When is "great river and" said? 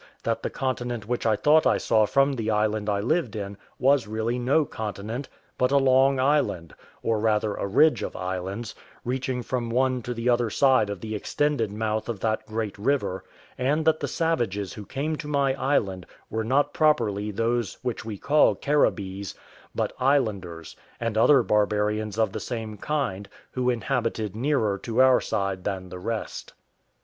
12.47-13.85